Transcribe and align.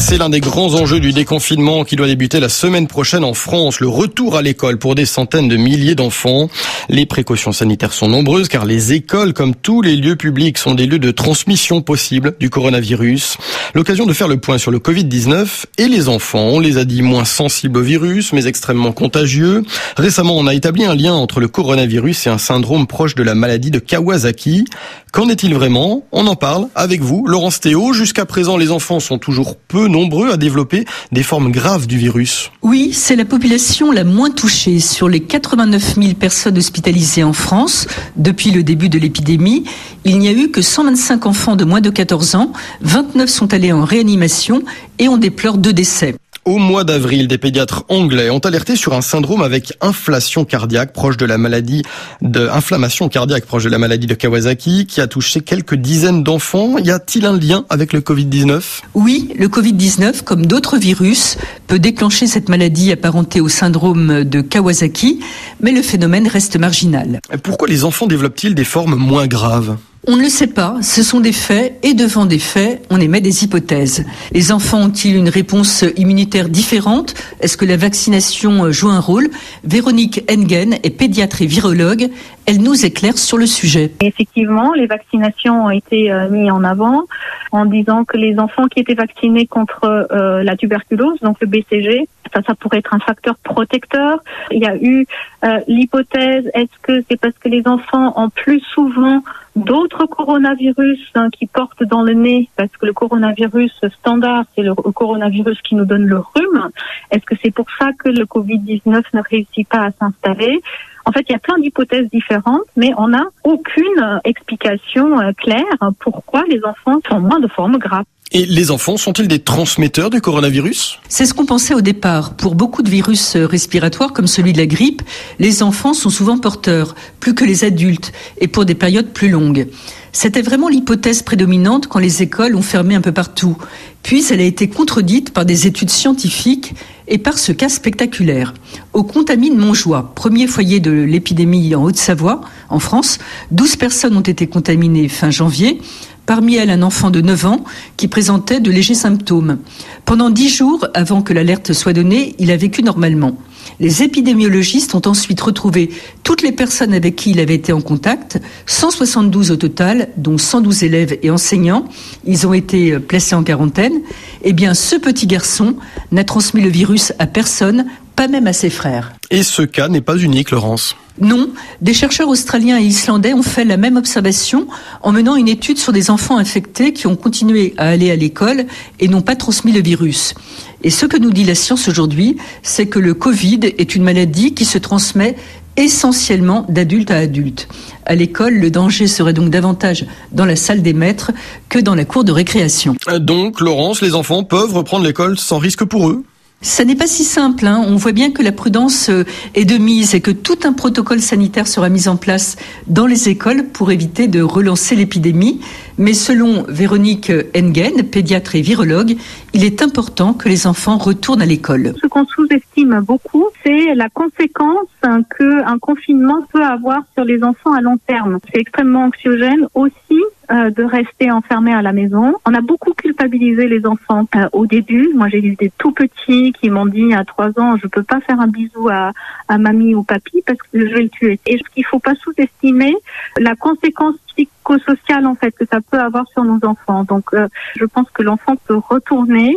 C'est 0.00 0.18
l'un 0.18 0.28
des 0.28 0.40
grands 0.40 0.74
enjeux 0.74 0.98
du 0.98 1.12
déconfinement 1.12 1.84
qui 1.84 1.94
doit 1.94 2.08
débuter 2.08 2.40
la 2.40 2.48
semaine 2.48 2.88
prochaine 2.88 3.22
en 3.22 3.32
France. 3.32 3.78
Le 3.78 3.88
retour 3.88 4.36
à 4.36 4.42
l'école 4.42 4.76
pour 4.76 4.96
des 4.96 5.06
centaines 5.06 5.46
de 5.46 5.56
milliers 5.56 5.94
d'enfants. 5.94 6.48
Les 6.88 7.06
précautions 7.06 7.52
sanitaires 7.52 7.92
sont 7.92 8.08
nombreuses 8.08 8.48
car 8.48 8.64
les 8.64 8.92
écoles, 8.92 9.32
comme 9.32 9.54
tous 9.54 9.82
les 9.82 9.94
lieux 9.94 10.16
publics, 10.16 10.58
sont 10.58 10.74
des 10.74 10.86
lieux 10.86 10.98
de 10.98 11.12
transmission 11.12 11.80
possible 11.80 12.34
du 12.40 12.50
coronavirus. 12.50 13.38
L'occasion 13.72 14.04
de 14.04 14.12
faire 14.12 14.28
le 14.28 14.36
point 14.36 14.58
sur 14.58 14.70
le 14.70 14.78
Covid-19 14.78 15.64
et 15.78 15.88
les 15.88 16.08
enfants. 16.08 16.48
On 16.48 16.60
les 16.60 16.76
a 16.76 16.84
dit 16.84 17.02
moins 17.02 17.24
sensibles 17.24 17.78
au 17.78 17.82
virus, 17.82 18.32
mais 18.32 18.46
extrêmement 18.46 18.92
contagieux. 18.92 19.62
Récemment, 19.96 20.36
on 20.36 20.46
a 20.46 20.54
établi 20.54 20.84
un 20.84 20.94
lien 20.94 21.14
entre 21.14 21.40
le 21.40 21.48
coronavirus 21.48 22.26
et 22.26 22.30
un 22.30 22.38
syndrome 22.38 22.86
proche 22.86 23.14
de 23.14 23.22
la 23.22 23.34
maladie 23.34 23.70
de 23.70 23.78
Kawasaki. 23.78 24.64
Qu'en 25.12 25.28
est-il 25.28 25.54
vraiment? 25.54 26.04
On 26.12 26.26
en 26.26 26.34
parle 26.34 26.66
avec 26.74 27.00
vous, 27.00 27.26
Laurence 27.26 27.60
Théo. 27.60 27.92
Jusqu'à 27.92 28.26
présent, 28.26 28.56
les 28.56 28.70
enfants 28.70 29.00
sont 29.00 29.18
toujours 29.18 29.56
peu 29.56 29.86
nombreux 29.86 30.30
à 30.30 30.36
développer 30.36 30.84
des 31.12 31.22
formes 31.22 31.52
graves 31.52 31.86
du 31.86 31.96
virus. 31.96 32.50
Oui, 32.62 32.92
c'est 32.92 33.16
la 33.16 33.24
population 33.24 33.92
la 33.92 34.04
moins 34.04 34.30
touchée. 34.30 34.80
Sur 34.80 35.08
les 35.08 35.20
89 35.20 35.94
000 35.94 36.14
personnes 36.14 36.58
hospitalisées 36.58 37.22
en 37.22 37.32
France 37.32 37.86
depuis 38.16 38.50
le 38.50 38.62
début 38.62 38.88
de 38.88 38.98
l'épidémie, 38.98 39.64
il 40.04 40.18
n'y 40.18 40.28
a 40.28 40.32
eu 40.32 40.50
que 40.50 40.62
125 40.62 41.26
enfants 41.26 41.56
de 41.56 41.64
moins 41.64 41.80
de 41.80 41.90
14 41.90 42.34
ans. 42.34 42.52
29 42.82 43.30
sont 43.30 43.53
allés 43.54 43.72
en 43.72 43.84
réanimation 43.84 44.62
et 44.98 45.08
on 45.08 45.16
déplore 45.16 45.56
deux 45.56 45.72
décès. 45.72 46.14
Au 46.44 46.58
mois 46.58 46.84
d'avril, 46.84 47.26
des 47.26 47.38
pédiatres 47.38 47.84
anglais 47.88 48.28
ont 48.28 48.38
alerté 48.38 48.76
sur 48.76 48.92
un 48.92 49.00
syndrome 49.00 49.40
avec 49.40 49.72
inflation 49.80 50.44
cardiaque 50.44 50.92
proche 50.92 51.16
de 51.16 51.24
la 51.24 51.38
maladie 51.38 51.80
de 52.20 52.46
inflammation 52.48 53.08
cardiaque 53.08 53.46
proche 53.46 53.64
de 53.64 53.70
la 53.70 53.78
maladie 53.78 54.06
de 54.06 54.12
Kawasaki 54.12 54.84
qui 54.84 55.00
a 55.00 55.06
touché 55.06 55.40
quelques 55.40 55.74
dizaines 55.74 56.22
d'enfants. 56.22 56.76
Y 56.76 56.90
a-t-il 56.90 57.24
un 57.24 57.38
lien 57.38 57.64
avec 57.70 57.94
le 57.94 58.00
Covid-19 58.00 58.60
Oui, 58.92 59.30
le 59.38 59.48
Covid-19, 59.48 60.22
comme 60.22 60.44
d'autres 60.44 60.76
virus, 60.76 61.38
peut 61.66 61.78
déclencher 61.78 62.26
cette 62.26 62.50
maladie 62.50 62.92
apparentée 62.92 63.40
au 63.40 63.48
syndrome 63.48 64.24
de 64.24 64.42
Kawasaki, 64.42 65.20
mais 65.62 65.72
le 65.72 65.80
phénomène 65.80 66.28
reste 66.28 66.58
marginal. 66.58 67.20
Pourquoi 67.42 67.68
les 67.68 67.84
enfants 67.84 68.06
développent-ils 68.06 68.54
des 68.54 68.64
formes 68.64 68.96
moins 68.96 69.26
graves? 69.26 69.78
On 70.06 70.16
ne 70.16 70.22
le 70.22 70.28
sait 70.28 70.46
pas, 70.46 70.76
ce 70.82 71.02
sont 71.02 71.20
des 71.20 71.32
faits 71.32 71.78
et 71.82 71.94
devant 71.94 72.26
des 72.26 72.38
faits, 72.38 72.84
on 72.90 73.00
émet 73.00 73.20
des 73.20 73.44
hypothèses. 73.44 74.04
Les 74.32 74.52
enfants 74.52 74.82
ont-ils 74.82 75.16
une 75.16 75.28
réponse 75.28 75.84
immunitaire 75.96 76.48
différente? 76.48 77.14
Est-ce 77.40 77.56
que 77.56 77.64
la 77.64 77.76
vaccination 77.76 78.70
joue 78.70 78.90
un 78.90 79.00
rôle? 79.00 79.28
Véronique 79.64 80.22
Engen 80.30 80.74
est 80.82 80.96
pédiatre 80.96 81.42
et 81.42 81.46
virologue. 81.46 82.08
Elle 82.46 82.58
nous 82.58 82.84
éclaire 82.84 83.16
sur 83.16 83.38
le 83.38 83.46
sujet. 83.46 83.92
Effectivement, 84.00 84.74
les 84.74 84.86
vaccinations 84.86 85.66
ont 85.66 85.70
été 85.70 86.12
euh, 86.12 86.28
mises 86.28 86.50
en 86.50 86.64
avant 86.64 87.04
en 87.52 87.64
disant 87.64 88.04
que 88.04 88.16
les 88.16 88.38
enfants 88.38 88.66
qui 88.66 88.80
étaient 88.80 88.94
vaccinés 88.94 89.46
contre 89.46 90.08
euh, 90.10 90.42
la 90.42 90.56
tuberculose, 90.56 91.20
donc 91.20 91.36
le 91.40 91.46
BCG, 91.46 92.08
ça, 92.34 92.42
ça 92.46 92.54
pourrait 92.54 92.78
être 92.78 92.92
un 92.92 92.98
facteur 92.98 93.36
protecteur. 93.36 94.18
Il 94.50 94.58
y 94.58 94.66
a 94.66 94.76
eu 94.76 95.06
euh, 95.44 95.60
l'hypothèse, 95.68 96.50
est-ce 96.52 96.78
que 96.82 97.04
c'est 97.08 97.18
parce 97.18 97.34
que 97.38 97.48
les 97.48 97.66
enfants 97.66 98.12
ont 98.16 98.28
plus 98.28 98.60
souvent 98.60 99.22
d'autres 99.56 100.06
coronavirus 100.06 101.00
hein, 101.14 101.28
qui 101.30 101.46
portent 101.46 101.84
dans 101.84 102.02
le 102.02 102.14
nez, 102.14 102.48
parce 102.56 102.70
que 102.76 102.86
le 102.86 102.92
coronavirus 102.92 103.72
standard, 103.98 104.44
c'est 104.54 104.62
le 104.62 104.74
coronavirus 104.74 105.60
qui 105.62 105.74
nous 105.74 105.84
donne 105.84 106.06
le 106.06 106.18
rhume. 106.18 106.70
Est-ce 107.10 107.24
que 107.24 107.34
c'est 107.42 107.52
pour 107.52 107.66
ça 107.78 107.90
que 107.98 108.08
le 108.08 108.24
Covid-19 108.24 109.02
ne 109.12 109.22
réussit 109.28 109.68
pas 109.68 109.86
à 109.86 109.90
s'installer? 109.92 110.60
En 111.06 111.12
fait, 111.12 111.24
il 111.28 111.32
y 111.32 111.36
a 111.36 111.38
plein 111.38 111.58
d'hypothèses 111.58 112.08
différentes, 112.12 112.62
mais 112.76 112.92
on 112.96 113.08
n'a 113.08 113.24
aucune 113.44 114.20
explication 114.24 115.20
euh, 115.20 115.32
claire 115.36 115.64
pourquoi 116.00 116.44
les 116.48 116.60
enfants 116.64 117.00
sont 117.08 117.20
moins 117.20 117.40
de 117.40 117.48
formes 117.48 117.78
graves. 117.78 118.04
Et 118.32 118.46
les 118.46 118.70
enfants 118.70 118.96
sont-ils 118.96 119.28
des 119.28 119.38
transmetteurs 119.38 120.10
du 120.10 120.20
coronavirus? 120.20 120.98
C'est 121.08 121.24
ce 121.24 121.34
qu'on 121.34 121.46
pensait 121.46 121.74
au 121.74 121.82
départ. 121.82 122.34
Pour 122.34 122.56
beaucoup 122.56 122.82
de 122.82 122.88
virus 122.88 123.36
respiratoires 123.36 124.12
comme 124.12 124.26
celui 124.26 124.52
de 124.52 124.58
la 124.58 124.66
grippe, 124.66 125.02
les 125.38 125.62
enfants 125.62 125.92
sont 125.92 126.10
souvent 126.10 126.38
porteurs, 126.38 126.96
plus 127.20 127.34
que 127.34 127.44
les 127.44 127.64
adultes, 127.64 128.12
et 128.38 128.48
pour 128.48 128.64
des 128.64 128.74
périodes 128.74 129.12
plus 129.12 129.28
longues. 129.28 129.68
C'était 130.10 130.42
vraiment 130.42 130.68
l'hypothèse 130.68 131.22
prédominante 131.22 131.86
quand 131.86 131.98
les 131.98 132.22
écoles 132.22 132.56
ont 132.56 132.62
fermé 132.62 132.94
un 132.94 133.00
peu 133.00 133.12
partout. 133.12 133.56
Puis 134.02 134.24
elle 134.30 134.40
a 134.40 134.44
été 134.44 134.68
contredite 134.68 135.32
par 135.32 135.44
des 135.44 135.66
études 135.66 135.90
scientifiques 135.90 136.74
et 137.08 137.18
par 137.18 137.38
ce 137.38 137.52
cas 137.52 137.68
spectaculaire. 137.68 138.54
Au 138.92 139.02
Contamine 139.02 139.56
Montjoie, 139.56 140.12
premier 140.14 140.46
foyer 140.46 140.80
de 140.80 140.90
l'épidémie 140.90 141.74
en 141.74 141.84
Haute-Savoie, 141.84 142.40
en 142.70 142.78
France, 142.78 143.18
12 143.50 143.76
personnes 143.76 144.16
ont 144.16 144.20
été 144.20 144.46
contaminées 144.46 145.08
fin 145.08 145.30
janvier. 145.30 145.80
Parmi 146.26 146.56
elles, 146.56 146.70
un 146.70 146.82
enfant 146.82 147.10
de 147.10 147.20
9 147.20 147.46
ans 147.46 147.64
qui 147.98 148.08
présentait 148.08 148.60
de 148.60 148.70
légers 148.70 148.94
symptômes. 148.94 149.58
Pendant 150.06 150.30
10 150.30 150.48
jours 150.48 150.86
avant 150.94 151.20
que 151.20 151.34
l'alerte 151.34 151.74
soit 151.74 151.92
donnée, 151.92 152.34
il 152.38 152.50
a 152.50 152.56
vécu 152.56 152.82
normalement. 152.82 153.36
Les 153.80 154.02
épidémiologistes 154.02 154.94
ont 154.94 155.02
ensuite 155.06 155.40
retrouvé 155.40 155.90
toutes 156.22 156.42
les 156.42 156.52
personnes 156.52 156.94
avec 156.94 157.16
qui 157.16 157.30
il 157.30 157.40
avait 157.40 157.54
été 157.54 157.72
en 157.72 157.80
contact, 157.80 158.40
172 158.66 159.50
au 159.50 159.56
total, 159.56 160.08
dont 160.16 160.38
112 160.38 160.84
élèves 160.84 161.18
et 161.22 161.30
enseignants. 161.30 161.86
Ils 162.26 162.46
ont 162.46 162.54
été 162.54 162.98
placés 162.98 163.34
en 163.34 163.42
quarantaine. 163.42 164.00
Eh 164.42 164.52
bien, 164.52 164.74
ce 164.74 164.96
petit 164.96 165.26
garçon 165.26 165.76
n'a 166.12 166.24
transmis 166.24 166.62
le 166.62 166.70
virus 166.70 167.12
à 167.18 167.26
personne, 167.26 167.86
pas 168.24 168.32
même 168.32 168.46
à 168.46 168.54
ses 168.54 168.70
frères. 168.70 169.12
Et 169.30 169.42
ce 169.42 169.60
cas 169.60 169.88
n'est 169.88 170.00
pas 170.00 170.16
unique, 170.16 170.50
Laurence. 170.50 170.96
Non, 171.20 171.50
des 171.82 171.92
chercheurs 171.92 172.28
australiens 172.28 172.80
et 172.80 172.84
islandais 172.84 173.34
ont 173.34 173.42
fait 173.42 173.64
la 173.64 173.76
même 173.76 173.96
observation 173.96 174.66
en 175.02 175.12
menant 175.12 175.36
une 175.36 175.48
étude 175.48 175.78
sur 175.78 175.92
des 175.92 176.10
enfants 176.10 176.38
infectés 176.38 176.92
qui 176.92 177.06
ont 177.06 177.16
continué 177.16 177.74
à 177.76 177.88
aller 177.88 178.10
à 178.10 178.16
l'école 178.16 178.64
et 178.98 179.08
n'ont 179.08 179.20
pas 179.20 179.36
transmis 179.36 179.72
le 179.72 179.82
virus. 179.82 180.34
Et 180.82 180.90
ce 180.90 181.04
que 181.04 181.18
nous 181.18 181.32
dit 181.32 181.44
la 181.44 181.54
science 181.54 181.86
aujourd'hui, 181.86 182.36
c'est 182.62 182.86
que 182.86 182.98
le 182.98 183.12
Covid 183.12 183.60
est 183.62 183.94
une 183.94 184.02
maladie 184.02 184.54
qui 184.54 184.64
se 184.64 184.78
transmet 184.78 185.36
essentiellement 185.76 186.64
d'adulte 186.68 187.10
à 187.10 187.18
adulte. 187.18 187.68
À 188.06 188.14
l'école, 188.14 188.54
le 188.54 188.70
danger 188.70 189.06
serait 189.06 189.32
donc 189.34 189.50
davantage 189.50 190.06
dans 190.32 190.46
la 190.46 190.56
salle 190.56 190.82
des 190.82 190.94
maîtres 190.94 191.32
que 191.68 191.78
dans 191.78 191.94
la 191.94 192.04
cour 192.04 192.24
de 192.24 192.32
récréation. 192.32 192.96
Donc, 193.20 193.60
Laurence, 193.60 194.00
les 194.00 194.14
enfants 194.14 194.44
peuvent 194.44 194.72
reprendre 194.72 195.04
l'école 195.04 195.38
sans 195.38 195.58
risque 195.58 195.84
pour 195.84 196.08
eux 196.08 196.24
ça 196.64 196.86
n'est 196.86 196.96
pas 196.96 197.06
si 197.06 197.24
simple. 197.24 197.66
Hein. 197.66 197.84
On 197.86 197.96
voit 197.96 198.12
bien 198.12 198.30
que 198.30 198.42
la 198.42 198.50
prudence 198.50 199.10
euh, 199.10 199.24
est 199.54 199.66
de 199.66 199.76
mise 199.76 200.14
et 200.14 200.22
que 200.22 200.30
tout 200.30 200.58
un 200.64 200.72
protocole 200.72 201.20
sanitaire 201.20 201.68
sera 201.68 201.90
mis 201.90 202.08
en 202.08 202.16
place 202.16 202.56
dans 202.86 203.06
les 203.06 203.28
écoles 203.28 203.66
pour 203.68 203.92
éviter 203.92 204.28
de 204.28 204.40
relancer 204.40 204.96
l'épidémie. 204.96 205.60
Mais 205.98 206.14
selon 206.14 206.64
Véronique 206.68 207.30
Engen, 207.56 208.02
pédiatre 208.10 208.56
et 208.56 208.62
virologue, 208.62 209.16
il 209.52 209.64
est 209.64 209.82
important 209.82 210.34
que 210.34 210.48
les 210.48 210.66
enfants 210.66 210.98
retournent 210.98 211.42
à 211.42 211.46
l'école. 211.46 211.94
Ce 212.02 212.06
qu'on 212.08 212.26
sous-estime 212.26 213.00
beaucoup, 213.00 213.46
c'est 213.62 213.94
la 213.94 214.08
conséquence 214.08 214.88
qu'un 215.02 215.78
confinement 215.78 216.42
peut 216.52 216.64
avoir 216.64 217.02
sur 217.14 217.24
les 217.24 217.42
enfants 217.44 217.72
à 217.72 217.80
long 217.80 217.98
terme. 218.06 218.38
C'est 218.52 218.60
extrêmement 218.60 219.04
anxiogène 219.04 219.68
aussi 219.74 220.20
euh, 220.50 220.68
de 220.68 220.84
rester 220.84 221.30
enfermé 221.30 221.72
à 221.72 221.80
la 221.80 221.94
maison. 221.94 222.34
On 222.44 222.52
a 222.52 222.60
beaucoup 222.60 222.92
culpabilisé 222.92 223.66
les 223.66 223.86
enfants 223.86 224.28
euh, 224.36 224.46
au 224.52 224.66
début. 224.66 225.08
Moi, 225.14 225.28
j'ai 225.28 225.42
eu 225.42 225.54
des 225.54 225.72
tout 225.78 225.92
petits 225.92 226.52
qui 226.52 226.68
m'ont 226.68 226.84
dit 226.84 227.14
à 227.14 227.24
trois 227.24 227.58
ans, 227.58 227.76
je 227.82 227.86
peux 227.86 228.02
pas 228.02 228.20
faire 228.20 228.38
un 228.40 228.46
bisou 228.48 228.90
à, 228.90 229.12
mamie 229.56 229.94
ou 229.94 230.02
papy 230.02 230.42
parce 230.46 230.58
que 230.58 230.66
je 230.74 230.94
vais 230.94 231.02
le 231.04 231.08
tuer. 231.08 231.40
Et 231.46 231.58
il 231.76 231.84
faut 231.86 231.98
pas 231.98 232.14
sous-estimer 232.16 232.94
la 233.38 233.54
conséquence 233.54 234.16
psychosociale 234.36 235.26
en 235.26 235.34
fait 235.34 235.52
que 235.52 235.64
ça 235.70 235.80
peut 235.80 236.00
avoir 236.00 236.26
sur 236.28 236.44
nos 236.44 236.58
enfants. 236.66 237.04
Donc, 237.04 237.24
euh, 237.34 237.48
je 237.76 237.84
pense 237.84 238.06
que 238.12 238.22
l'enfant 238.22 238.56
peut 238.66 238.76
retourner 238.76 239.56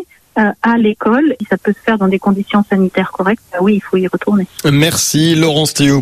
à 0.61 0.77
l'école. 0.77 1.35
Ça 1.49 1.57
peut 1.57 1.73
se 1.73 1.79
faire 1.79 1.97
dans 1.97 2.07
des 2.07 2.19
conditions 2.19 2.63
sanitaires 2.69 3.11
correctes. 3.11 3.41
Oui, 3.59 3.75
il 3.75 3.81
faut 3.81 3.97
y 3.97 4.07
retourner. 4.07 4.45
Merci 4.71 5.35
Laurence 5.35 5.73
Théo. 5.73 5.95